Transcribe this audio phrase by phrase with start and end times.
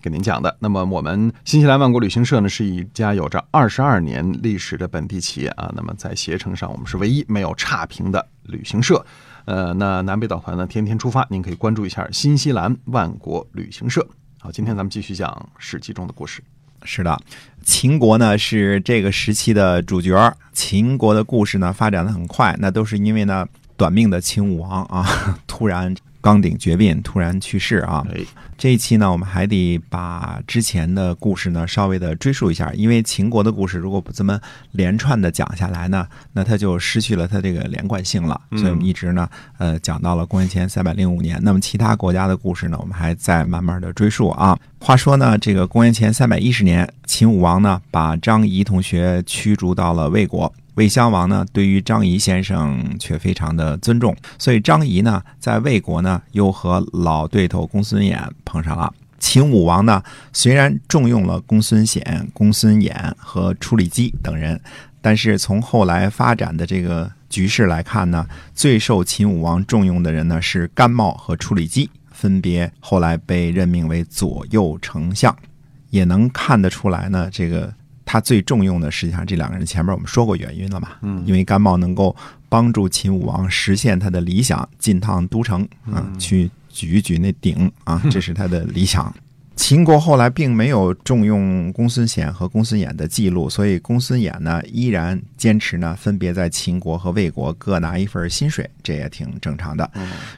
[0.00, 0.56] 给您讲的。
[0.60, 5.72] 那么，我们新西兰万国旅行社呢，是一家有着二十二年历史的本地企业啊。
[5.74, 9.04] 那么，在携程上，我们是唯一没有差评的旅行社。
[9.44, 14.06] 呃，那南北岛团呢，天天出发，您可以关注一下新西兰万国旅行社。
[14.40, 16.42] 好，今天咱们继续讲《史记》中的故事。
[16.84, 17.18] 是的，
[17.64, 20.36] 秦国呢是这个时期的主角。
[20.52, 23.44] 秦国的故事呢发展的很快，那都是因为呢
[23.76, 25.04] 短命的秦武王啊，
[25.48, 25.92] 突然
[26.28, 28.06] 刚鼎绝膑，突然去世啊。
[28.58, 34.38] 这一期呢，我们还得把之前的故事呢稍微的追溯一下，因为秦国的故事如果不这么
[34.72, 38.38] 连串的讲下来呢，那它就失去了它这个连贯性了。
[38.50, 41.38] 所以我们一直呢，呃，讲到了公元前三百零五年。
[41.40, 44.54] 那么其他国家的故事呢，我们还在慢慢的追溯啊。
[44.80, 50.52] 话说呢，这个公元前三百一十年，秦武王呢把张仪同学驱逐到了魏国。
[50.78, 58.94] 魏襄王呢，对于张仪先生却非常的尊重，所以张仪呢，在魏国呢，又和老对头公孙衍碰上了。
[59.18, 60.00] 秦武王呢，
[60.32, 64.60] 虽然重用了公孙显、公孙衍和处理机等人，
[65.02, 75.36] 但是从后来发展的这个局势来看呢，最受秦武王重用的人呢是甘茂和处理机，分别后来被任命为左右丞相，
[75.90, 77.74] 也能看得出来呢，这个。
[78.10, 80.92] 他最重用的，实际上这两个人前面我们说过原因了嘛？
[81.02, 82.16] 嗯，因为甘茂能够
[82.48, 89.14] 帮助秦武王实现他的理想，进趟都城啊，去举一举那鼎啊， 这是他的理想。
[89.56, 99.90] 秦国后来并没有重用公孙显和公孙衍的记录，所以公孙衍呢依然坚持呢，分别在秦国和魏国各拿一份薪水，这也挺正常的。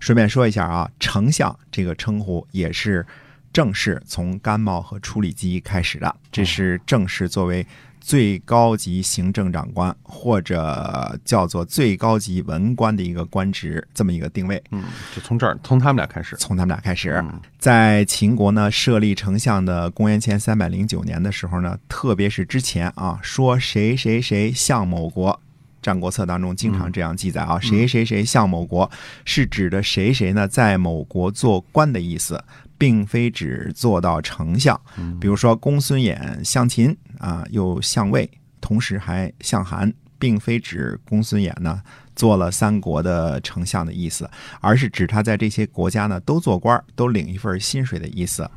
[0.00, 3.04] 顺便说一下啊，丞相这个称呼也是。
[3.52, 7.66] 正式从甘茂和处理机开始的，这是正式作为
[8.00, 14.62] 最高级行政长官或者叫做最高级文官的一个官职，这么一个定位。
[14.70, 14.84] 嗯，
[15.14, 17.22] 就从这儿，从他们俩开始，从他们俩开始，
[17.58, 25.32] 在秦国呢设立丞相的公元前三百零九年的时候呢，特别是之前啊，说谁谁谁向某国，
[25.82, 28.88] 《战国策》当中经常这样记载啊，谁谁谁向某国，
[29.24, 32.42] 是指的谁谁呢在某国做官的意思。
[32.78, 34.80] 并非只做到丞相，
[35.20, 38.30] 比如说公孙衍向秦啊，又向魏，
[38.60, 41.82] 同时还向韩，并非指公孙衍呢
[42.14, 44.30] 做了三国的丞相的意思，
[44.60, 48.48] 而是指他在这些国家呢都做官，都领一份薪水的意思。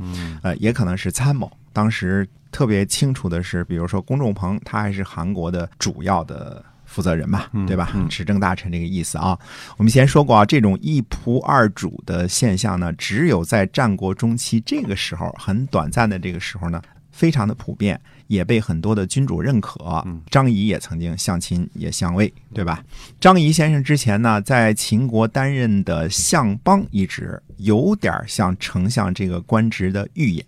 [0.43, 1.51] 呃，也可能是参谋。
[1.73, 6.63] 当时特别清楚的是，比如说公仲鹏，他还是韩国的主要的。
[6.91, 7.89] 负责人嘛，对吧？
[8.09, 9.39] 执政大臣这个意思啊。
[9.77, 17.97] 我们先说过啊，这种一仆二主的现象呢，只有在战国中期这个时候很短暂的这个时候呢，非常的普遍，
[18.27, 20.05] 也被很多的君主认可。
[20.29, 22.83] 张仪也曾经相秦也相魏，对吧？
[23.21, 30.45] 张仪先生之前呢，在秦国担任的相邦一职，有点像丞相这个官职的预演。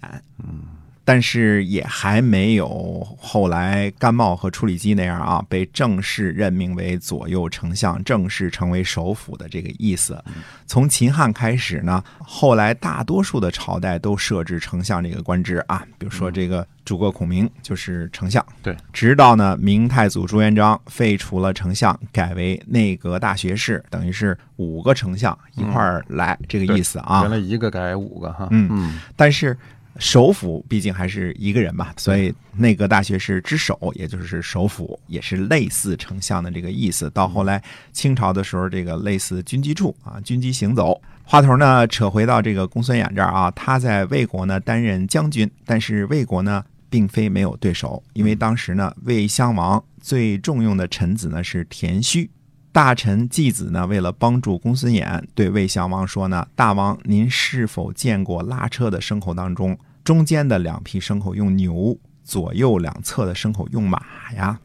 [1.04, 1.06] 嗯。
[1.06, 10.24] 但是也还没有后来甘茂和处理机那样啊，被正式任命为左右丞相，正式成为首辅的这个意思。
[10.66, 18.44] 从秦汉开始呢，后来大多数的朝代都设置丞相这个官职啊，比如说这个诸葛孔明就是丞相。
[18.62, 27.24] 对，直到呢明太祖朱元璋废除了丞相，改为内阁大学士，等于是五个丞相一块儿来这个意思啊。
[27.24, 28.48] 原来一个改五个哈。
[28.52, 29.58] 嗯嗯，但是。
[30.00, 37.10] 首辅毕竟还是一个人嘛，所以内阁大学士之首，也就是首辅，也是类似丞相的这个意思。
[37.12, 37.62] 到后来
[37.92, 41.00] 清朝的时候，这个类似军机处啊，军机行走。
[41.24, 52.30] 话头呢扯回到这个公孙衍这儿啊，他在魏国呢担任将军，但是魏国呢并非没有对手，因为当时呢魏襄王最重用的臣子呢是田须。
[52.74, 64.02] 大臣季子呢，为了帮助公孙衍，对魏襄王说呢：“大王，您是否见过拉车的牲口当中，中间的两匹牲口用牛，左右两侧的牲口用马
[64.36, 64.60] 呀？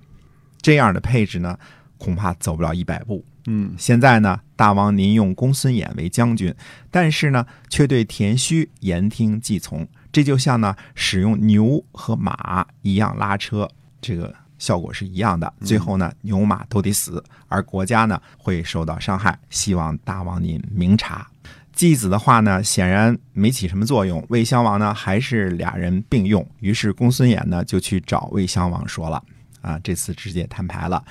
[0.63, 1.59] 这样的配置呢，
[1.99, 3.23] 恐怕走不了一百步。
[3.47, 6.55] 嗯，现在呢，大王您用公孙衍为将军，
[6.91, 19.39] 但是呢，却对田须言听计从，这就像呢，使用牛和马一样拉车，这个。”效果是一样的，最后呢，牛马都得死，而国家呢会受到伤害。
[19.51, 21.27] 希望大王您明察。
[21.73, 24.25] 继子的话呢，显然没起什么作用。
[24.31, 26.45] 魏襄王呢，还是俩人并用。
[26.59, 29.23] 于是公孙衍呢，就去找魏襄王说了
[29.63, 31.05] ：“啊，这次直接摊牌了，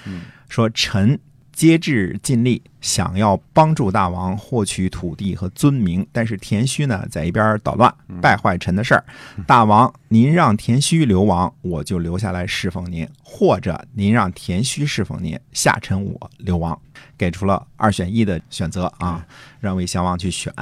[0.50, 1.18] 说臣
[1.57, 9.04] 竭致尽力想要帮助大王获取土地和尊名，但是田须呢在一边捣乱，败坏臣的事儿。
[9.48, 16.80] 大王，您让田须流亡，我就留下来侍奉您；或者您让田须侍奉您，下臣我流亡。
[17.18, 19.25] 给出了二选一的选择啊，
[19.60, 20.53] 让魏襄王去选。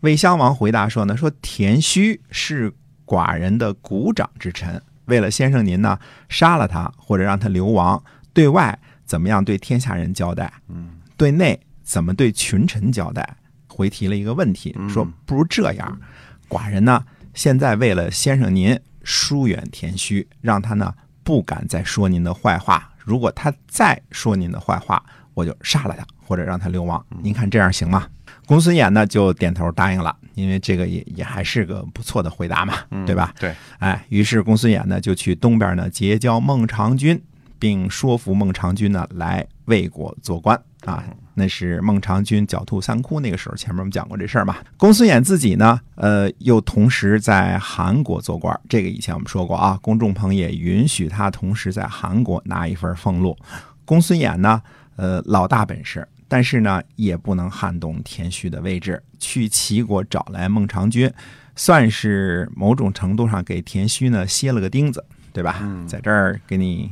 [0.00, 2.72] 魏襄王回答说呢，说田须是
[3.06, 5.96] 寡人的股掌之臣，为了先生您呢，
[6.28, 8.02] 杀了他或者让他流亡，
[8.32, 8.76] 对外。
[9.12, 10.50] 怎么样对天下人交代？
[10.68, 10.88] 嗯，
[11.18, 13.36] 对内怎么对群臣交代？
[13.68, 16.00] 回提了一个问题，说不如这样，
[16.48, 17.04] 寡人呢
[17.34, 22.90] 现在为了先生您疏远田虚，让他呢不敢再说您的坏话。
[22.96, 25.04] 如果他再说您的坏话，
[25.34, 27.04] 我就杀了他，或者让他流亡。
[27.22, 28.08] 您看这样行吗？
[28.46, 33.34] 公孙衍呢就点头答应了，因为这个也也还是个不错的回答嘛，对吧？
[33.38, 37.22] 对，哎，于是公孙衍呢就去东边呢结交孟尝君。
[37.62, 41.04] 并说服孟尝君呢来魏国做官啊，
[41.34, 44.56] 那是孟尝君狡兔三窟那个时候，前面我们讲过这事儿嘛。
[44.76, 49.78] 公孙衍自己呢，呃，又同时在韩国做官，这个以前我们说过啊。
[49.80, 53.38] 公仲朋也允许他同时在韩国拿一份俸禄。
[53.84, 54.60] 公孙衍呢，
[54.96, 59.00] 呃，老大本事，但是呢，也不能撼动田须的位置。
[59.20, 61.08] 去齐国找来孟尝君，
[61.54, 65.62] 算是某种程度上给田须呢歇了个钉子，对吧？
[65.86, 66.90] 在这儿给你。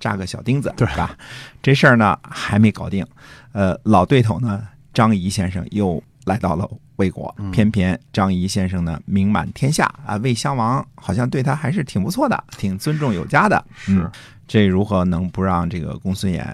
[0.00, 1.16] 扎个小钉子，对吧？
[1.62, 3.06] 这事儿呢还没搞定，
[3.52, 13.64] 呃，老对头呢张仪先生又来到了魏国，偏偏张仪先生呢名满天下啊，魏襄王好像对他还是挺不错的，挺尊重有加的。
[13.74, 14.10] 是，
[14.48, 16.44] 这如何能不让这个公孙衍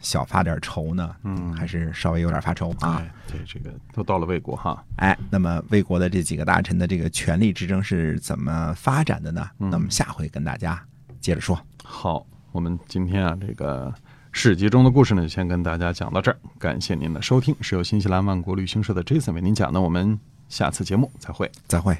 [0.00, 1.14] 小发点愁呢？
[1.22, 3.02] 嗯，还是稍微有点发愁啊。
[3.30, 9.48] 对，这个都到了魏国哈，哎，那么魏国的这几个大臣的这个权力之争是怎么发展的呢？
[9.58, 10.80] 那么下回跟大家
[11.20, 11.58] 接着说。
[11.82, 12.26] 好。
[12.56, 13.92] 我们今天啊，这个
[14.32, 16.38] 史记中的故事呢，就先跟大家讲到这儿。
[16.58, 19.78] 感谢您的收听，是由新西兰万国旅行社的 Jason 为您讲的。
[19.78, 20.18] 我们
[20.48, 21.94] 下次节目再会，再会。